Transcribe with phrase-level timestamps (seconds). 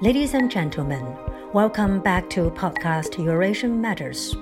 [0.00, 1.04] Ladies and gentlemen,
[1.52, 4.34] welcome back to podcast Eurasian Matters.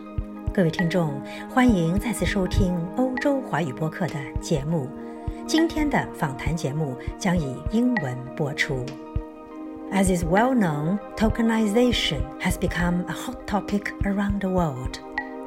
[0.53, 4.89] 各位听众，欢迎再次收听欧洲华语播客的节目。
[5.47, 8.85] 今天的访谈节目将以英文播出。
[9.93, 14.99] As is well known, tokenization has become a hot topic around the world.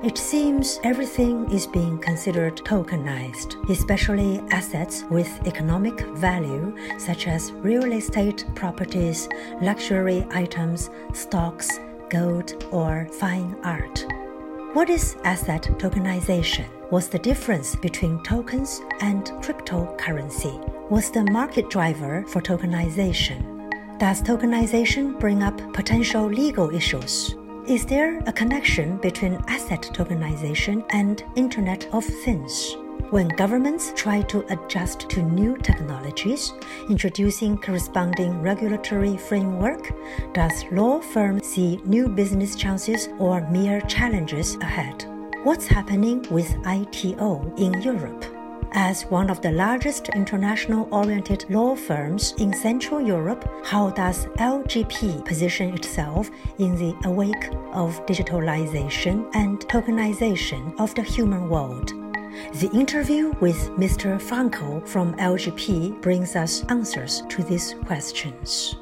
[0.02, 7.92] It seems everything is being considered tokenized, especially assets with economic value such as real
[7.92, 9.28] estate properties,
[9.60, 11.78] luxury items, stocks,
[12.08, 14.06] gold, or fine art.
[14.72, 16.64] What is asset tokenization?
[16.88, 20.56] What's the difference between tokens and cryptocurrency?
[20.88, 23.68] What's the market driver for tokenization?
[23.98, 27.34] Does tokenization bring up potential legal issues?
[27.70, 32.74] Is there a connection between asset tokenization and Internet of Things?
[33.10, 36.52] When governments try to adjust to new technologies,
[36.88, 39.92] introducing corresponding regulatory framework,
[40.34, 45.04] does law firm see new business chances or mere challenges ahead?
[45.44, 48.24] What's happening with ITO in Europe?
[48.72, 55.24] As one of the largest international oriented law firms in Central Europe, how does LGP
[55.24, 61.88] position itself in the wake of digitalization and tokenization of the human world?
[62.60, 64.20] The interview with Mr.
[64.20, 68.76] Frankl from LGP brings us answers to these questions.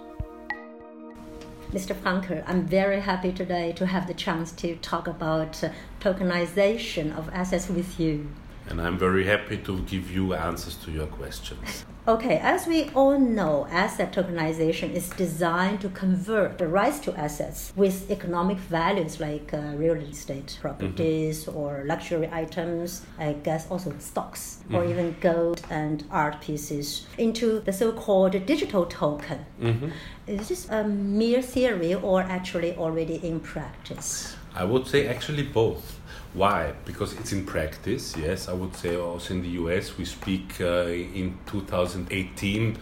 [1.73, 1.95] Mr.
[1.95, 5.63] Frankl, I'm very happy today to have the chance to talk about
[6.01, 8.29] tokenization of assets with you
[8.71, 11.85] and I'm very happy to give you answers to your questions.
[12.07, 17.71] Okay, as we all know, asset tokenization is designed to convert the rights to assets
[17.77, 21.59] with economic values like uh, real estate properties mm-hmm.
[21.59, 24.75] or luxury items, I guess also stocks mm-hmm.
[24.77, 29.45] or even gold and art pieces into the so called digital token.
[29.61, 29.91] Mm-hmm.
[30.27, 34.35] Is this a mere theory or actually already in practice?
[34.55, 35.98] I would say actually both.
[36.39, 36.73] Why?
[36.85, 38.49] Because it's in practice, yes.
[38.49, 42.79] I would say also in the US, we speak uh, in 2018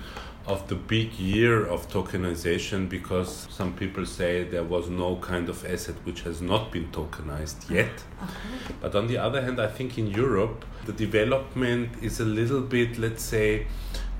[0.46, 5.64] of the big year of tokenization because some people say there was no kind of
[5.64, 8.04] asset which has not been tokenized yet.
[8.22, 8.74] Okay.
[8.82, 12.98] But on the other hand, I think in Europe, the development is a little bit,
[12.98, 13.68] let's say,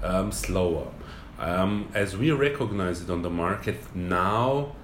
[0.03, 0.89] um, slower.
[1.39, 4.75] Um, as we recognize it on the market now,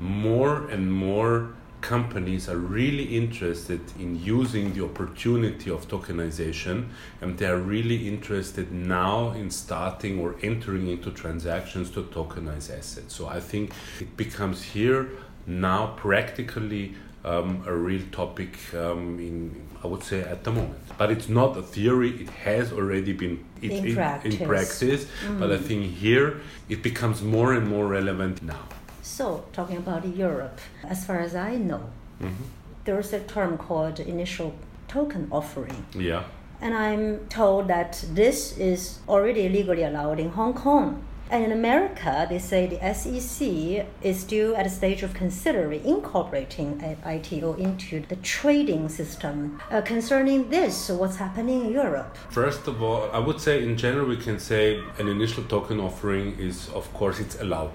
[0.00, 6.88] more and more companies are really interested in using the opportunity of tokenization
[7.20, 13.14] and they are really interested now in starting or entering into transactions to tokenize assets.
[13.14, 15.10] So I think it becomes here
[15.46, 16.94] now practically
[17.24, 20.78] um, a real topic um, in I would say at the moment.
[20.96, 24.34] But it's not a theory; it has already been it, in, practice.
[24.34, 25.06] In practice.
[25.26, 25.40] Mm.
[25.40, 25.64] But I mm.
[25.64, 28.62] think here it becomes more and more relevant now.
[29.02, 31.90] So, talking about Europe, as far as I know,
[32.20, 32.44] mm-hmm.
[32.84, 34.54] there's a term called initial
[34.86, 35.86] token offering.
[35.92, 36.22] Yeah.
[36.60, 41.02] And I'm told that this is already legally allowed in Hong Kong.
[41.32, 46.80] And in America, they say the SEC is still at the stage of considering incorporating
[47.04, 49.58] ITO into the trading system.
[49.70, 52.16] Uh, concerning this, what's happening in Europe?
[52.30, 56.38] First of all, I would say in general, we can say an initial token offering
[56.38, 57.72] is, of course, it's allowed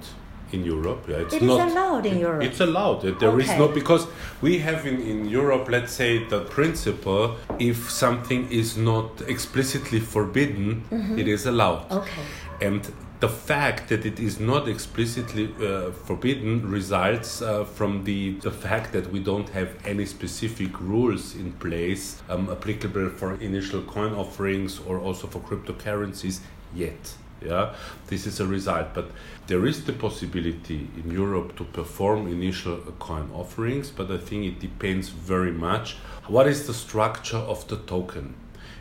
[0.51, 1.05] in Europe.
[1.07, 2.43] Yeah, it's it not, allowed in Europe.
[2.43, 3.01] It's allowed.
[3.01, 3.43] There okay.
[3.43, 4.07] is no because
[4.41, 10.83] we have in, in Europe, let's say, the principle: if something is not explicitly forbidden,
[10.91, 11.19] mm-hmm.
[11.19, 11.91] it is allowed.
[11.91, 12.21] Okay.
[12.61, 18.51] And the fact that it is not explicitly uh, forbidden results uh, from the, the
[18.51, 24.13] fact that we don't have any specific rules in place um, applicable for initial coin
[24.13, 26.41] offerings or also for cryptocurrencies
[26.75, 27.73] yet yeah?
[28.07, 28.93] This is a result.
[28.93, 29.11] But
[29.47, 34.59] there is the possibility in europe to perform initial coin offerings but i think it
[34.59, 35.95] depends very much.
[36.27, 38.35] What is the structure of the token?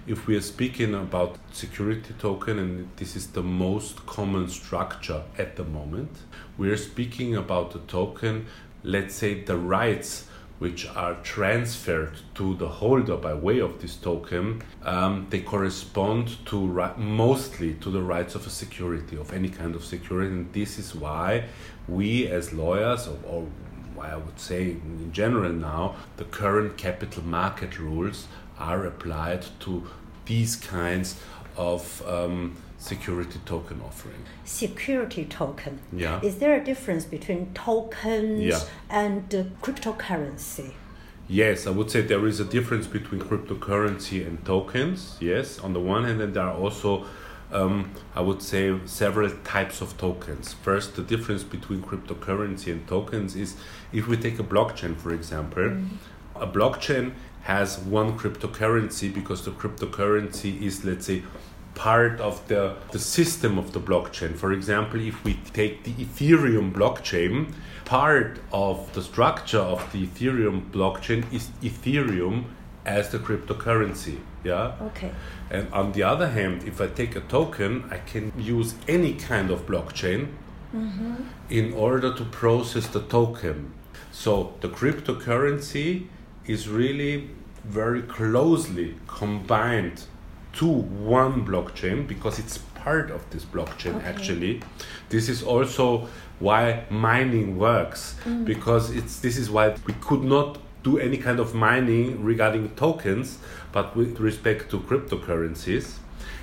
[0.08, 5.56] If we are speaking about security token and this is the most common structure at
[5.56, 6.10] the moment
[6.58, 8.46] we are speaking about a token
[8.82, 10.26] let's say the rights
[10.58, 16.66] which are transferred to the holder by way of this token, um, they correspond to
[16.66, 20.30] ri- mostly to the rights of a security, of any kind of security.
[20.30, 21.44] And this is why
[21.86, 23.46] we, as lawyers, or, or
[23.94, 28.26] why I would say in general now, the current capital market rules
[28.58, 29.86] are applied to
[30.24, 31.20] these kinds
[31.56, 32.02] of.
[32.06, 32.56] Um,
[32.86, 34.22] security token offering.
[34.44, 35.80] Security token.
[35.92, 36.20] Yeah.
[36.22, 38.60] Is there a difference between tokens yeah.
[38.88, 40.72] and uh, cryptocurrency?
[41.28, 45.16] Yes, I would say there is a difference between cryptocurrency and tokens.
[45.20, 47.04] Yes, on the one hand, and there are also
[47.52, 50.52] um, I would say, several types of tokens.
[50.52, 53.56] First, the difference between cryptocurrency and tokens is
[53.92, 55.88] if we take a blockchain, for example, mm.
[56.34, 57.12] a blockchain
[57.42, 61.22] has one cryptocurrency because the cryptocurrency is, let's say,
[61.76, 64.34] part of the, the system of the blockchain.
[64.34, 67.52] For example, if we take the Ethereum blockchain,
[67.84, 72.46] part of the structure of the Ethereum blockchain is Ethereum
[72.84, 74.18] as the cryptocurrency.
[74.42, 74.72] Yeah.
[74.80, 75.12] Okay.
[75.50, 79.50] And on the other hand, if I take a token, I can use any kind
[79.50, 80.28] of blockchain
[80.74, 81.14] mm-hmm.
[81.50, 83.74] in order to process the token.
[84.12, 86.06] So the cryptocurrency
[86.46, 87.30] is really
[87.64, 90.04] very closely combined
[90.56, 94.06] to one blockchain because it's part of this blockchain okay.
[94.06, 94.62] actually.
[95.10, 96.08] This is also
[96.38, 98.44] why mining works mm.
[98.44, 103.38] because it's this is why we could not do any kind of mining regarding tokens
[103.72, 105.96] but with respect to cryptocurrencies.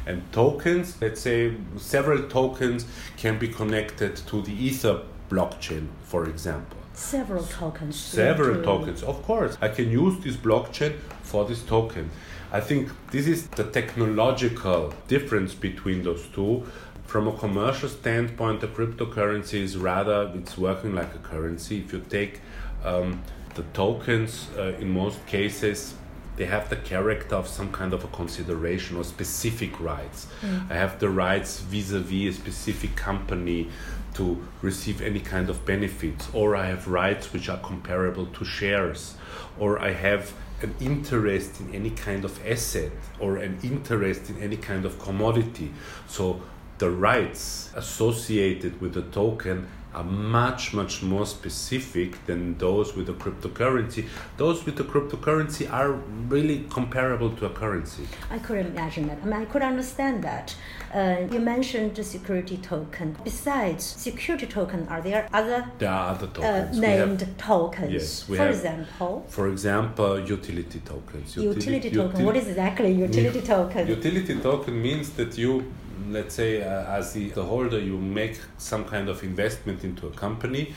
[0.05, 2.85] And tokens let's say several tokens
[3.17, 6.77] can be connected to the ether blockchain for example.
[6.93, 9.57] Several tokens several tokens of course.
[9.59, 12.11] I can use this blockchain for this token
[12.53, 16.63] I think this is the technological difference between those two.
[17.07, 21.79] From a commercial standpoint, the cryptocurrency is rather it's working like a currency.
[21.79, 22.41] If you take
[22.85, 23.23] um,
[23.55, 25.95] the tokens, uh, in most cases,
[26.35, 30.27] they have the character of some kind of a consideration or specific rights.
[30.41, 30.69] Mm.
[30.71, 33.69] I have the rights vis-a-vis a specific company
[34.13, 39.15] to receive any kind of benefits, or I have rights which are comparable to shares,
[39.57, 44.57] or I have an interest in any kind of asset or an interest in any
[44.57, 45.71] kind of commodity.
[46.07, 46.41] So
[46.77, 53.13] the rights associated with the token are much much more specific than those with the
[53.13, 54.07] cryptocurrency.
[54.37, 55.91] Those with the cryptocurrency are
[56.27, 58.07] really comparable to a currency.
[58.31, 59.19] I could imagine that.
[59.21, 60.55] I mean i could understand that
[60.93, 63.17] uh, you mentioned the security token.
[63.23, 66.77] Besides security token are there other there are other uh, tokens.
[66.77, 67.91] Uh, named have, tokens?
[67.91, 69.25] Yes for have, example?
[69.27, 71.35] for example utility tokens.
[71.35, 72.21] Utility, utility token.
[72.21, 73.87] util- what is exactly utility token?
[73.87, 75.71] utility token means that you
[76.09, 80.11] let's say uh, as the, the holder you make some kind of investment into a
[80.11, 80.73] company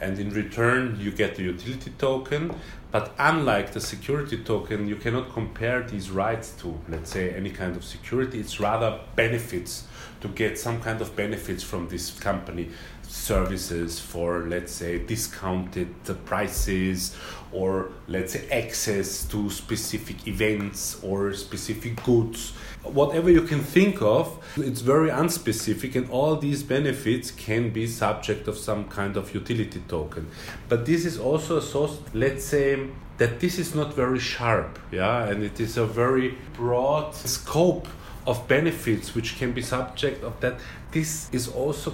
[0.00, 2.54] and in return you get the utility token.
[2.90, 7.76] But unlike the security token you cannot compare these rights to let's say any kind
[7.76, 8.40] of security.
[8.40, 9.86] It's rather benefits
[10.20, 12.70] to get some kind of benefits from this company
[13.08, 15.88] services for let's say discounted
[16.24, 17.16] prices
[17.52, 22.52] or let's say access to specific events or specific goods.
[22.82, 28.48] Whatever you can think of it's very unspecific and all these benefits can be subject
[28.48, 30.28] of some kind of utility token.
[30.68, 32.88] But this is also a source let's say
[33.18, 35.24] that this is not very sharp yeah?
[35.28, 37.88] And it is a very broad scope
[38.26, 40.58] of benefits which can be subject of that.
[40.90, 41.92] This is also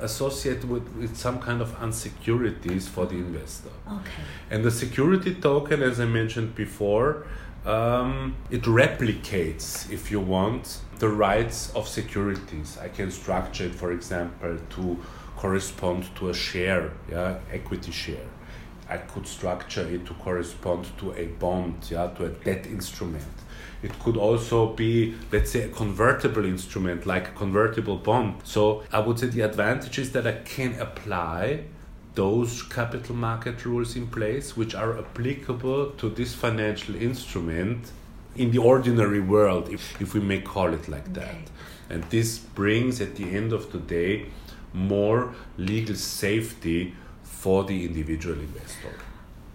[0.00, 3.70] associated with, with some kind of insecurities for the investor.
[3.88, 4.22] Okay.
[4.50, 7.26] And the security token as i mentioned before
[7.66, 12.78] um, it replicates if you want the rights of securities.
[12.80, 14.98] I can structure it for example to
[15.36, 18.28] correspond to a share yeah equity share.
[18.88, 23.41] I could structure it to correspond to a bond yeah to a debt instrument
[23.82, 28.40] it could also be, let's say, a convertible instrument like a convertible bond.
[28.44, 31.64] So I would say the advantage is that I can apply
[32.14, 37.90] those capital market rules in place which are applicable to this financial instrument
[38.36, 41.20] in the ordinary world, if, if we may call it like okay.
[41.20, 41.50] that.
[41.90, 44.26] And this brings, at the end of the day,
[44.72, 48.94] more legal safety for the individual investor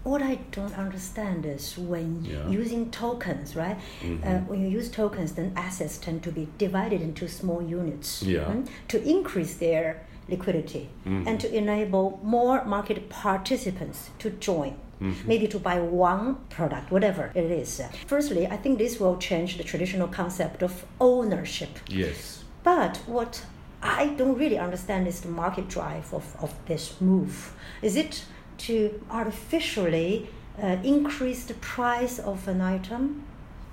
[0.07, 2.47] what I don't understand is when yeah.
[2.47, 3.77] using tokens, right?
[4.01, 4.27] Mm-hmm.
[4.27, 8.45] Uh, when you use tokens, then assets tend to be divided into small units yeah.
[8.45, 11.27] mm, to increase their liquidity mm-hmm.
[11.27, 14.77] and to enable more market participants to join.
[15.01, 15.27] Mm-hmm.
[15.27, 17.81] Maybe to buy one product, whatever it is.
[18.07, 21.79] Firstly, I think this will change the traditional concept of ownership.
[21.87, 22.43] Yes.
[22.63, 23.45] But what
[23.83, 27.53] I don't really understand is the market drive of, of this move.
[27.83, 28.25] Is it
[28.59, 30.29] to artificially
[30.61, 33.23] uh, increase the price of an item?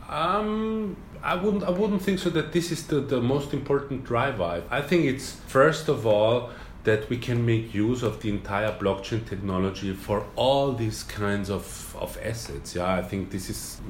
[0.09, 1.65] Um, I wouldn't.
[1.65, 2.31] I wouldn't think so.
[2.31, 4.63] That this is the, the most important driver.
[4.71, 6.51] I think it's first of all
[6.85, 11.97] that we can make use of the entire blockchain technology for all these kinds of,
[11.99, 12.75] of assets.
[12.75, 13.81] Yeah, I think this is,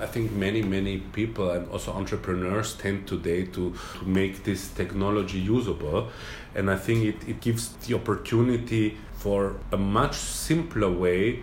[0.00, 5.38] I think many, many people and also entrepreneurs tend today to, to make this technology
[5.38, 6.08] usable.
[6.54, 11.40] And I think it, it gives the opportunity for a much simpler way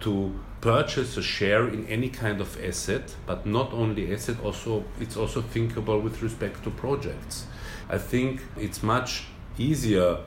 [0.00, 5.16] to purchase a share in any kind of asset, but not only asset, also it's
[5.16, 7.46] also thinkable with respect to projects
[7.88, 9.24] I think it's much
[9.58, 10.18] easier,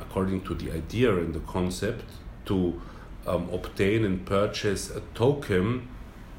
[0.00, 2.04] according to the idea and the concept,
[2.46, 2.80] to
[3.26, 5.88] um, obtain and purchase a token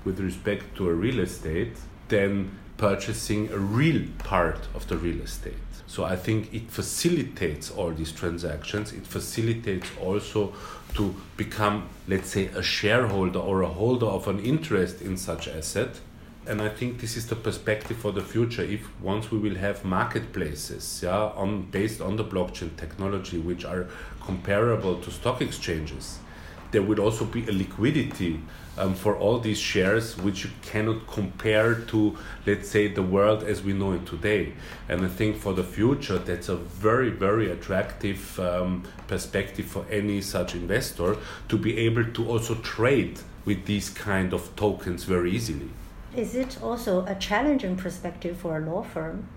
[0.04, 1.78] with respect to a real estate
[2.10, 5.54] than purchasing a real part of the real estate.
[5.88, 8.92] So I think it facilitates all these transactions.
[8.94, 10.54] It facilitates also
[10.96, 16.00] to become, let's say, a shareholder or a holder of an interest in such asset.
[16.46, 18.64] And I think this is the perspective for the future.
[18.64, 23.88] If once we will have marketplaces, yeah, on based on the blockchain technology, which are
[24.22, 26.20] comparable to stock exchanges,
[26.72, 28.42] there would also be a liquidity
[28.78, 33.62] um, for all these shares which you cannot compare to let's say the world as
[33.62, 34.54] we know it today
[34.90, 40.20] and i think for the future that's a very very attractive um, perspective for any
[40.20, 41.16] such investor
[41.48, 45.70] to be able to also trade with these kind of tokens very easily
[46.16, 49.28] is it also a challenging perspective for a law firm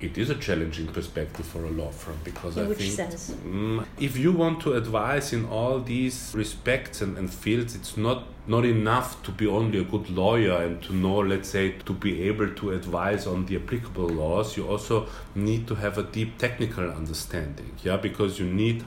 [0.00, 3.30] it is a challenging perspective for a law firm because in I which think sense?
[3.30, 8.26] Mm, if you want to advise in all these respects and, and fields, it's not
[8.46, 12.22] not enough to be only a good lawyer and to know, let's say, to be
[12.28, 14.54] able to advise on the applicable laws.
[14.58, 18.84] You also need to have a deep technical understanding, yeah, because you need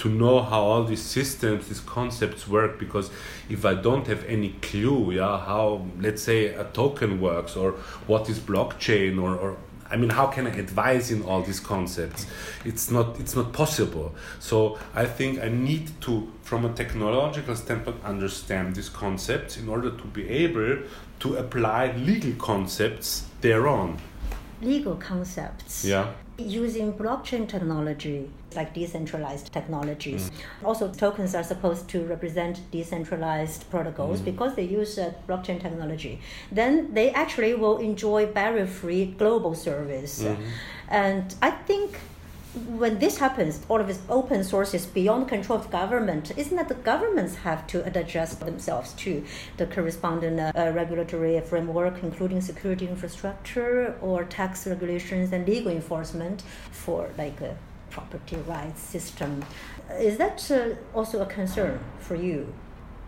[0.00, 2.78] to know how all these systems, these concepts work.
[2.78, 3.10] Because
[3.48, 7.72] if I don't have any clue, yeah, how let's say a token works or
[8.06, 9.56] what is blockchain or, or
[9.90, 12.26] I mean, how can I advise in all these concepts?
[12.64, 14.14] It's not, it's not possible.
[14.38, 19.90] So I think I need to, from a technological standpoint, understand these concepts in order
[19.90, 20.78] to be able
[21.20, 23.98] to apply legal concepts thereon.
[24.60, 25.84] Legal concepts.
[25.84, 26.12] Yeah.
[26.38, 30.30] Using blockchain technology, like decentralized technologies.
[30.30, 30.66] Mm.
[30.66, 34.24] Also, tokens are supposed to represent decentralized protocols mm.
[34.26, 36.20] because they use uh, blockchain technology.
[36.50, 40.22] Then they actually will enjoy barrier free global service.
[40.22, 40.36] Mm.
[40.88, 41.98] And I think
[42.54, 46.74] when this happens, all of this open sources beyond control of government, isn't that the
[46.74, 49.24] governments have to adjust themselves to
[49.56, 56.42] the corresponding uh, regulatory framework, including security infrastructure or tax regulations and legal enforcement
[56.72, 57.56] for like a
[57.90, 59.44] property rights system?
[59.98, 62.52] Is that uh, also a concern for you?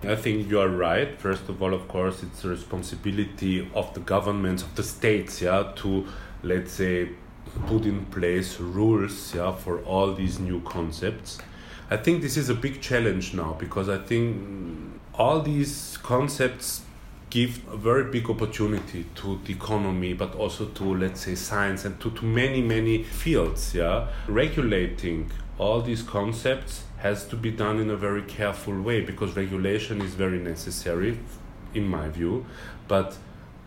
[0.04, 1.20] I think you are right.
[1.20, 5.72] First of all, of course, it's the responsibility of the governments, of the states, yeah,
[5.76, 6.06] to
[6.42, 7.10] let's say
[7.66, 11.38] put in place rules yeah, for all these new concepts.
[11.90, 16.82] I think this is a big challenge now because I think all these concepts
[17.28, 21.98] give a very big opportunity to the economy but also to let's say science and
[21.98, 27.88] to, to many many fields yeah regulating all these concepts has to be done in
[27.88, 31.18] a very careful way because regulation is very necessary
[31.72, 32.44] in my view
[32.86, 33.16] but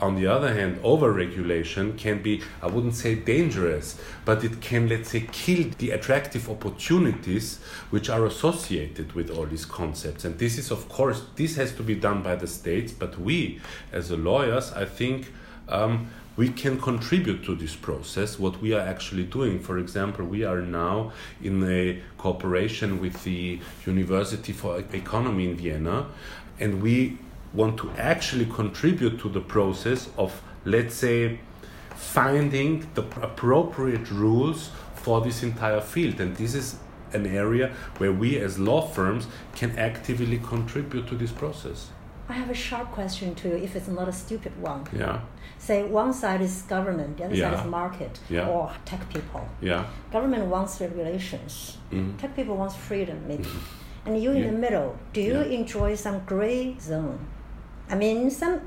[0.02, 5.10] on the other hand, overregulation can be, I wouldn't say dangerous, but it can, let's
[5.12, 7.60] say, kill the attractive opportunities
[7.92, 10.26] which are associated with all these concepts.
[10.26, 13.62] And this is, of course, this has to be done by the states, but we,
[13.94, 15.32] as lawyers, I think,
[15.70, 20.44] um, we can contribute to this process what we are actually doing for example we
[20.44, 26.06] are now in a cooperation with the university for economy in vienna
[26.60, 27.18] and we
[27.56, 31.40] want to actually contribute to the process of, let's say,
[31.96, 36.20] finding the appropriate rules for this entire field.
[36.20, 36.78] And this is
[37.14, 41.90] an area where we as law firms can actively contribute to this process.
[42.28, 44.88] I have a sharp question to you, if it's not a stupid one.
[44.92, 45.22] Yeah.
[45.60, 47.52] Say one side is government, the other yeah.
[47.52, 48.50] side is market yeah.
[48.50, 49.48] or tech people.
[49.62, 49.86] Yeah.
[50.12, 51.78] Government wants regulations.
[51.92, 52.18] Mm-hmm.
[52.18, 53.44] Tech people wants freedom, maybe.
[53.44, 54.08] Mm-hmm.
[54.08, 54.52] And you in yeah.
[54.52, 57.20] the middle, do you enjoy some gray zone?
[57.90, 58.62] I mean, some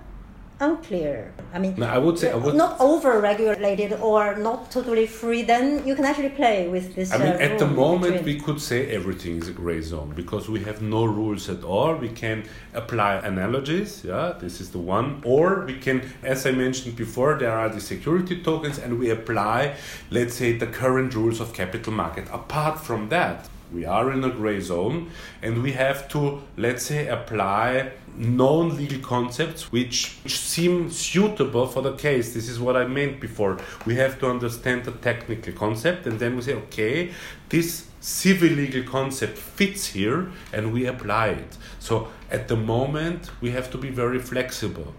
[0.61, 1.33] unclear.
[1.55, 5.43] I mean, no, I would say I would not over-regulated or not totally free.
[5.43, 7.13] Then you can actually play with this.
[7.13, 10.49] I mean, uh, at the moment, we could say everything is a gray zone because
[10.49, 11.95] we have no rules at all.
[11.95, 12.45] We can
[12.75, 14.05] apply analogies.
[14.05, 15.23] Yeah, this is the one.
[15.25, 19.77] Or we can, as I mentioned before, there are the security tokens, and we apply,
[20.11, 22.27] let's say, the current rules of capital market.
[22.33, 25.11] Apart from that, we are in a gray zone,
[25.43, 31.83] and we have to, let's say, apply known legal concepts which, which seem suitable for
[31.83, 32.35] the case.
[32.35, 33.59] This is what I meant before.
[33.87, 37.13] We have to understand the technical concept and then we say, okay,
[37.49, 41.57] this civil legal concept fits here and we apply it.
[41.79, 44.95] So at the moment, we have to be very flexible.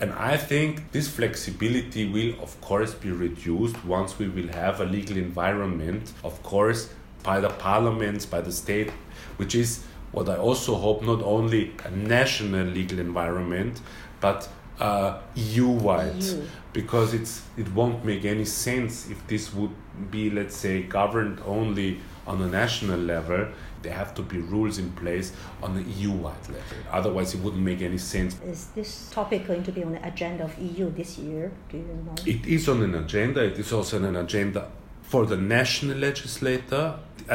[0.00, 4.84] And I think this flexibility will, of course, be reduced once we will have a
[4.86, 6.88] legal environment, of course,
[7.22, 8.90] by the parliaments, by the state,
[9.36, 13.80] which is what I also hope not only a national legal environment,
[14.20, 14.48] but
[14.80, 16.42] uh, EU-wide EU.
[16.72, 19.70] because it's it won't make any sense if this would
[20.10, 23.46] be let's say governed only on a national level
[23.82, 27.82] there have to be rules in place on the EU-wide level otherwise it wouldn't make
[27.82, 31.52] any sense Is this topic going to be on the agenda of EU this year?
[31.68, 32.14] Do you know?
[32.24, 34.70] it is on an agenda it is also on an agenda
[35.10, 36.84] for the national legislator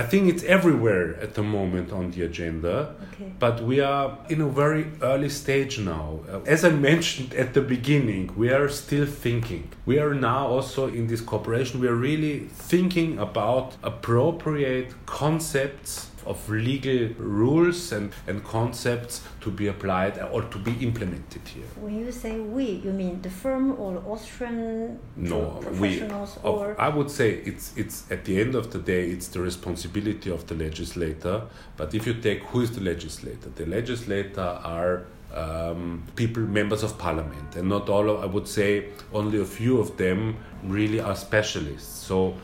[0.01, 2.75] i think it's everywhere at the moment on the agenda
[3.15, 3.31] Okay.
[3.39, 6.07] but we are in a very early stage now.
[6.29, 9.63] Uh, As I mentioned at the beginning, we are still thinking.
[9.85, 12.37] We are now also in this cooperation, we are really
[12.71, 15.91] thinking about appropriate concepts
[16.25, 21.65] of legal rules and, and concepts to be applied or to be implemented here.
[21.79, 25.99] When you say we, you mean the firm or Austrian No, we.
[25.99, 29.27] professionals Of, or I would say it's it's at the end of the day, it's
[29.27, 31.43] the responsibility of the legislator.
[31.77, 36.97] But if you take who is the legislator, the legislator are um, people, members of
[36.97, 38.09] parliament, and not all.
[38.09, 42.05] Of, I would say only a few of them really are specialists.
[42.05, 42.35] So,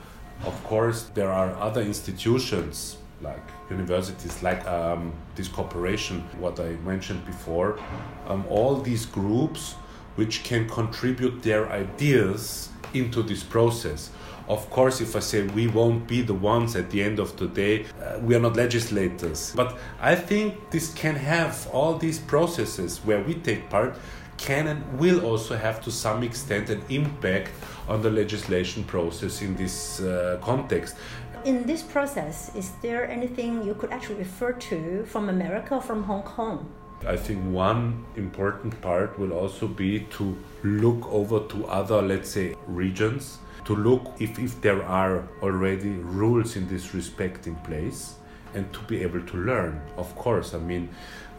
[0.45, 7.25] of course, there are other institutions like universities, like um, this corporation, what I mentioned
[7.25, 7.79] before,
[8.27, 9.75] um, all these groups
[10.15, 14.11] which can contribute their ideas into this process.
[14.47, 17.47] Of course, if I say we won't be the ones at the end of the
[17.47, 19.53] day, uh, we are not legislators.
[19.55, 23.97] But I think this can have all these processes where we take part
[24.37, 27.51] can and will also have to some extent an impact
[27.87, 30.95] on the legislation process in this uh, context.
[31.45, 36.03] In this process, is there anything you could actually refer to from America or from
[36.03, 36.71] Hong Kong?
[37.07, 42.55] I think one important part will also be to look over to other, let's say,
[42.67, 48.15] regions, to look if, if there are already rules in this respect in place
[48.53, 49.81] and to be able to learn.
[49.97, 50.89] Of course, I mean,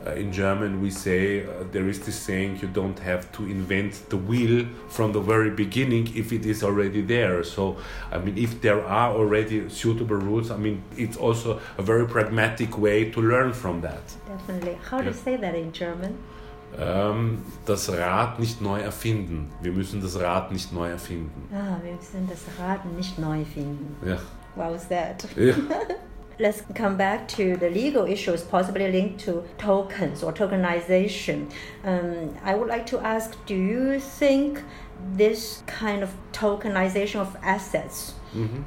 [0.07, 4.09] uh, in German we say uh, there is this saying you don't have to invent
[4.11, 7.45] the wheel from the very beginning if it is already there.
[7.45, 7.77] So,
[8.11, 12.79] I mean, if there are already suitable rules, I mean, it's also a very pragmatic
[12.79, 14.03] way to learn from that.
[14.27, 14.79] Definitely.
[14.91, 16.19] How do you say that in German?
[16.79, 19.51] Ähm, das Rad nicht neu erfinden.
[19.61, 21.49] Wir müssen das Rad nicht neu erfinden.
[21.53, 23.95] Ah, wir müssen das Rad nicht neu finden.
[24.07, 24.19] Ja.
[24.55, 25.27] What was that?
[25.37, 25.55] ja.
[26.43, 31.53] Let's come back to the legal issues possibly linked to tokens or tokenization.
[31.85, 34.61] Um, I would like to ask do you think
[35.15, 38.15] this kind of tokenization of assets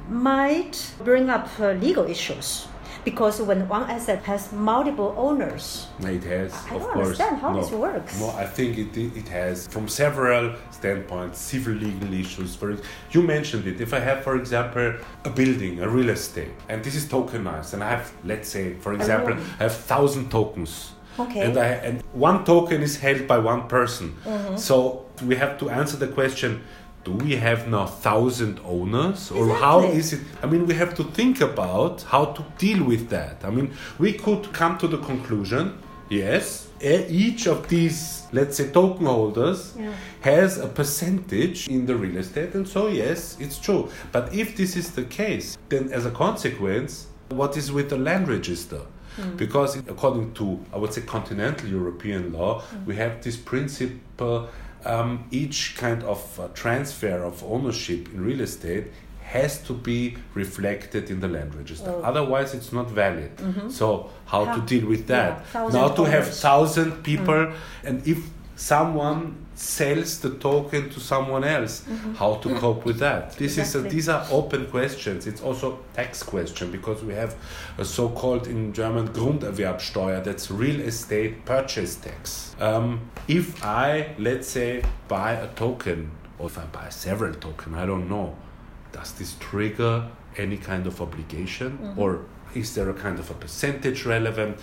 [0.08, 2.66] might bring up uh, legal issues?
[3.06, 7.06] Because when one asset has multiple owners, It has, I of don't course.
[7.06, 8.20] understand how no, this works.
[8.20, 12.56] No, I think it, it has, from several standpoints, civil legal issues.
[12.56, 12.76] For
[13.12, 13.80] you mentioned it.
[13.80, 14.88] If I have, for example,
[15.24, 18.92] a building, a real estate, and this is tokenized, and I have, let's say, for
[18.92, 19.34] example.
[19.60, 20.72] I have thousand tokens.
[21.18, 21.42] Okay.
[21.46, 24.06] And I and one token is held by one person.
[24.24, 24.56] Mm-hmm.
[24.56, 26.50] So we have to answer the question.
[27.06, 29.98] Do we have now thousand owners, or how Exactly.
[30.00, 30.20] is it?
[30.42, 33.36] I mean, we have to think about how to deal with that.
[33.44, 35.64] I mean, we could come to the conclusion
[36.08, 39.92] yes, each of these, let's say, token holders Yeah.
[40.22, 43.88] has a percentage in the real estate, and so, yes, it's true.
[44.10, 48.26] But if this is the case, then as a consequence, what is with the land
[48.28, 48.82] register?
[49.16, 49.36] Hmm.
[49.36, 52.84] Because according to, I would say, continental European law, hmm.
[52.88, 54.48] we have this principle
[54.86, 58.86] um, each kind of uh, transfer of ownership in real estate
[59.22, 61.90] has to be reflected in the land register.
[61.90, 62.02] Oh.
[62.02, 63.32] Otherwise, it's not valid.
[63.72, 65.44] So, how, How- to deal with that?
[65.52, 67.52] yeah, now, to have thousand people,
[67.84, 68.18] and if
[68.56, 71.84] someone sells the token to someone else,
[72.16, 73.32] how to cope with that?
[73.36, 75.26] This is a, these are open questions.
[75.26, 77.36] It's also tax question because we have
[77.78, 80.24] a so-called in German Grunderwerbsteuer.
[80.24, 82.56] That's real estate purchase tax.
[82.58, 87.86] Um, if I let's say buy a token, or if I buy several token, I
[87.86, 88.36] don't know.
[88.92, 94.04] Does this trigger any kind of obligation, or is there a kind of a percentage
[94.06, 94.58] relevant?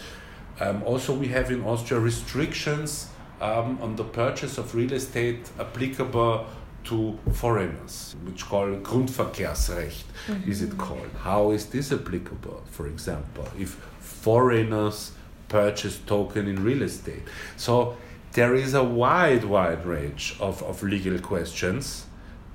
[0.60, 3.08] Um, also, we have in Austria restrictions
[3.44, 6.46] um, on the purchase of real estate applicable
[6.86, 10.04] to foreigners, which call Grundverkehrsrecht,
[10.48, 11.10] is it called?
[11.20, 15.12] How is this applicable, for example, if foreigners
[15.50, 17.24] purchase token in real estate?
[17.58, 17.98] So
[18.32, 22.06] there is a wide, wide range of, of legal questions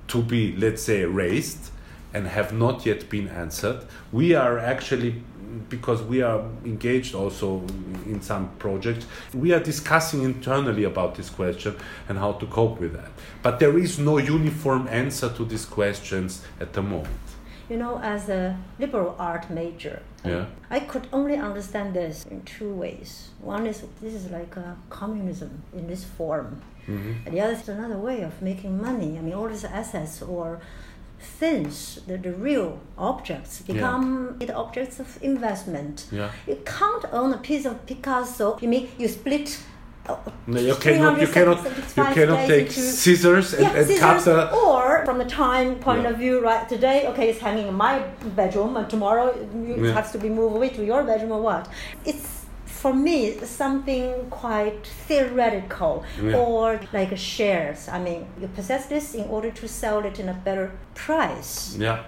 [0.07, 1.69] to be, let's say, raised
[2.13, 3.85] and have not yet been answered.
[4.11, 5.23] We are actually,
[5.69, 7.61] because we are engaged also
[8.05, 11.75] in some projects, we are discussing internally about this question
[12.07, 13.11] and how to cope with that.
[13.43, 17.07] But there is no uniform answer to these questions at the moment.
[17.69, 20.45] you know, as a liberal art major, Yeah.
[20.71, 23.29] I could only understand this in two ways.
[23.39, 27.15] One is this is like a communism in this form, Mhm.
[27.25, 29.19] and the other is another way of making money.
[29.19, 30.59] I mean, all these assets or
[31.19, 36.05] things, the, the real objects, become the objects of investment.
[36.11, 36.31] Yeah.
[36.47, 38.57] You can't own a piece of Picasso.
[38.61, 39.59] You mean you split?
[40.07, 40.15] uh,
[40.47, 41.19] No, you cannot.
[41.21, 41.63] You cannot.
[41.65, 44.55] You cannot take into- scissors and, yeah, and cut scissors, the.
[44.55, 46.09] or from the time point Yeah.
[46.09, 46.67] of view, right?
[46.67, 47.99] Today, okay, it's hanging in my
[48.35, 49.93] bedroom, and tomorrow it Yeah.
[49.93, 51.67] have to be moved away to your bedroom or what?
[52.05, 52.38] It's
[52.81, 56.37] for me something quite theoretical, Yeah.
[56.37, 57.89] or like shares.
[57.89, 61.75] I mean, you possess this in order to sell it in a better price.
[61.77, 61.99] Yeah.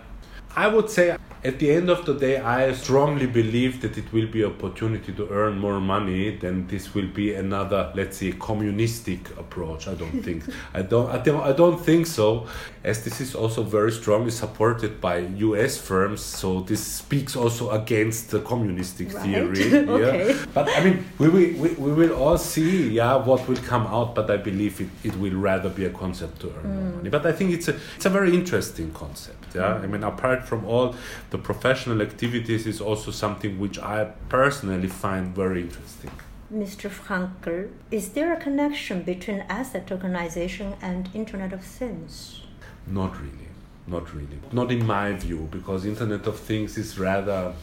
[0.55, 4.27] I would say at the end of the day, I strongly believe that it will
[4.27, 6.37] be opportunity to earn more money.
[6.37, 9.87] Then this will be another, let's say, communistic approach.
[9.87, 10.43] I don't think.
[10.73, 11.09] I don't.
[11.09, 11.41] I don't.
[11.41, 12.45] I don't think so.
[12.83, 15.77] As this is also very strongly supported by U.S.
[15.77, 19.23] firms, so this speaks also against the communistic Right.
[19.23, 19.87] theory.
[19.91, 20.29] Okay.
[20.29, 20.45] Yeah.
[20.53, 24.15] But I mean, we will, we, we will all see, yeah, what will come out.
[24.15, 26.95] But I believe it, it will rather be a concept to earn more mm.
[26.97, 27.09] money.
[27.09, 29.55] But I think it's a it's a very interesting concept.
[29.55, 30.95] Yeah, I mean, apart from all
[31.29, 36.11] the professional activities, is also something which I personally find very interesting.
[36.53, 36.89] Mr.
[36.89, 42.41] Frankl, is there a connection between asset tokenization and Internet of Things?
[42.85, 43.47] Not really.
[43.87, 44.39] Not really.
[44.51, 47.53] Not in my view, because Internet of Things is rather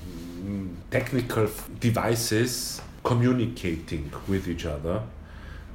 [0.40, 5.02] mm, technical devices communicating with each other.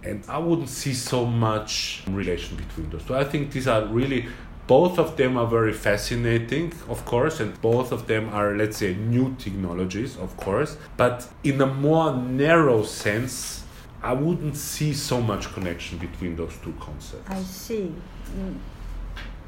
[0.04, 3.16] And I wouldn't see so much relation between those two.
[3.16, 4.28] I think these are really,
[4.68, 8.94] both of them are very fascinating, of course, and both of them are, let's say,
[8.94, 10.78] new technologies, of course.
[10.96, 13.64] But in a more narrow sense,
[14.02, 17.30] I wouldn't see so much connection between those two concepts.
[17.30, 17.94] I see.
[18.38, 18.58] Mm.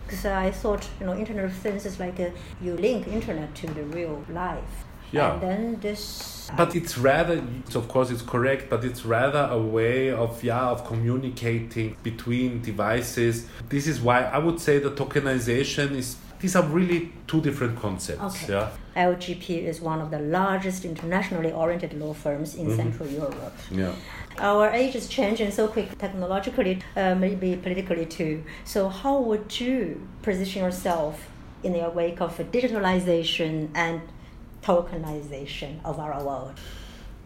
[0.05, 3.67] Because I thought, you know, Internet of Things is like a, you link Internet to
[3.67, 4.85] the real life.
[5.15, 5.33] Yeah.
[5.33, 6.51] And then this.
[6.55, 7.41] But it's rather,
[7.73, 13.47] of course, it's correct, but it's rather a way of, yeah, of communicating between devices.
[13.69, 18.43] This is why I would say the tokenization is, these are really two different concepts.
[18.43, 18.53] Okay.
[18.53, 18.69] Yeah.
[18.95, 22.75] LGP is one of the largest internationally oriented law firms in Mm-hmm.
[22.75, 23.57] Central Europe.
[23.71, 23.93] Yeah.
[24.37, 28.43] Our age is changing so quick technologically, uh, maybe politically too.
[28.65, 31.29] So, how would you position yourself
[31.63, 34.01] in the wake of digitalization and
[34.65, 36.59] tokenization of our world?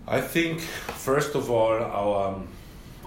[0.07, 2.47] I think, first of all, our um,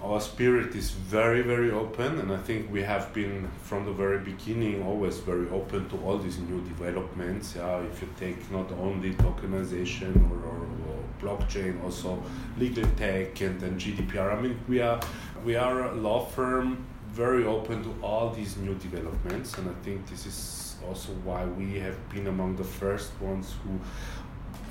[0.03, 4.19] our spirit is very, very open, and I think we have been from the very
[4.19, 7.55] beginning always very open to all these new developments.
[7.55, 12.21] Yeah, if you take not only tokenization or, or, or blockchain, also
[12.59, 14.37] legal tech and then GDPR.
[14.37, 15.01] I mean, we are
[15.45, 20.07] we are a law firm very open to all these new developments, and I think
[20.09, 23.79] this is also why we have been among the first ones who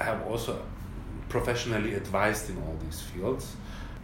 [0.03, 0.61] have also
[1.29, 3.55] professionally advised in all these fields.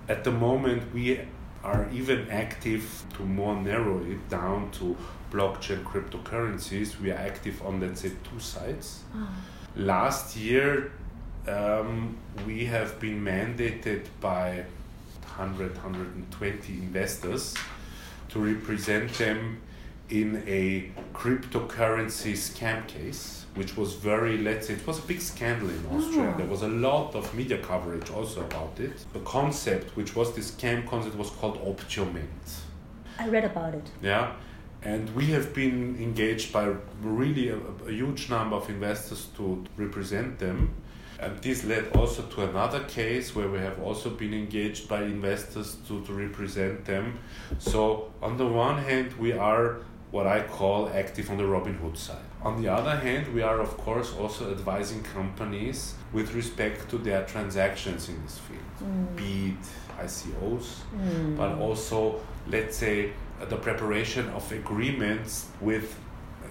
[0.08, 1.20] At the moment, we
[1.64, 4.96] are even active to more narrow it down to
[5.32, 7.00] blockchain cryptocurrencies.
[7.00, 9.02] We are active on, let's say, two sides.
[9.76, 10.92] Last year,
[11.48, 14.66] um, we have been mandated by
[15.38, 17.54] 100, 120 investors
[18.30, 19.62] to represent them
[20.10, 25.70] in a cryptocurrency scam case, which was very, let's say, it was a big scandal
[25.70, 26.32] in Austria.
[26.34, 26.38] Oh.
[26.38, 29.06] There was a lot of media coverage also about it.
[29.14, 32.28] The concept, which was this scam concept, was called Optioment.
[33.20, 33.90] I read about it.
[34.02, 34.34] Yeah.
[34.84, 40.40] And we have been engaged by really a, a huge number of investors to represent
[40.40, 40.74] them.
[41.20, 45.78] And this led also to another case where we have also been engaged by investors
[45.88, 47.18] to, to represent them.
[47.58, 49.80] So, on the one hand, we are
[50.12, 52.28] what I call active on the Robinhood side.
[52.42, 57.26] On the other hand, we are, of course, also advising companies with respect to their
[57.26, 59.16] transactions in this field, mm.
[59.16, 61.36] be it ICOs, mm.
[61.36, 63.12] but also, let's say,
[63.50, 66.00] the preparation of agreements with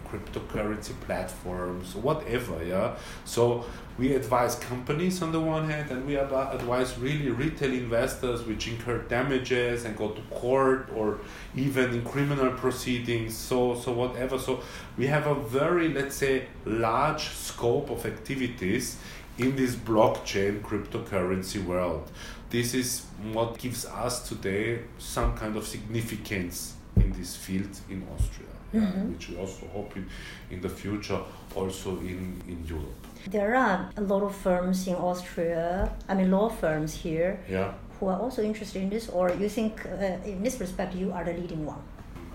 [0.09, 2.64] cryptocurrency platforms, whatever.
[2.64, 2.97] Yeah.
[3.25, 3.64] So
[3.99, 8.99] we advise companies on the one hand, and we advise really retail investors which incur
[8.99, 11.19] damages and go to court or
[11.55, 13.37] even in criminal proceedings.
[13.37, 14.38] So so whatever.
[14.38, 14.61] So
[14.97, 18.99] we have a very let's say large scope of activities
[19.38, 22.11] in this blockchain cryptocurrency world.
[22.49, 28.49] This is what gives us today some kind of significance in this field in Austria,
[28.77, 30.07] yeah, which we also hope in,
[30.51, 31.21] in the future
[31.55, 33.07] also in, in Europe.
[33.29, 38.07] There are a lot of firms in Austria, I mean, law firms here, Yeah, who
[38.09, 41.33] are also interested in this, or you think uh, in this respect you are the
[41.33, 41.83] leading one?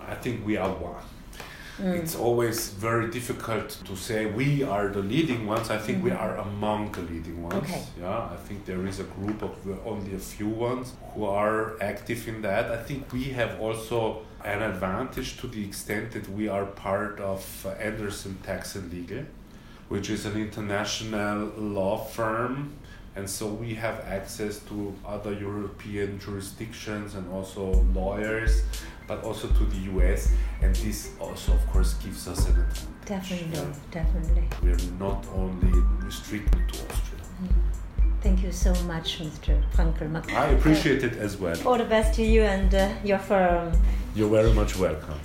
[0.08, 1.02] I think we are one.
[1.78, 1.94] mm.
[2.00, 5.70] it's always very difficult to say we are the leading ones.
[5.70, 6.04] I think mm.
[6.04, 7.54] we are among the leading ones.
[7.62, 7.82] Okay.
[8.00, 9.52] Yeah, I think there is a group of
[9.86, 12.70] only a few ones who are active in that.
[12.70, 17.66] I think we have also an advantage to the extent that we are part of
[17.78, 19.24] Andersen Tax and Legal,
[19.88, 22.72] which is an international law firm
[23.14, 28.62] and so we have access to other European jurisdictions and also lawyers,
[29.06, 32.82] but also to the US, and this also, of course, gives us an advantage.
[33.04, 33.74] Definitely, yeah.
[33.90, 34.44] definitely.
[34.62, 37.20] We are not only restricted to Austria.
[37.42, 37.48] Mm.
[38.22, 39.60] Thank you so much, Mr.
[39.74, 40.32] Frankl.
[40.32, 41.56] I appreciate uh, it as well.
[41.66, 43.72] All the best to you and uh, your firm.
[44.14, 45.18] You're very much welcome.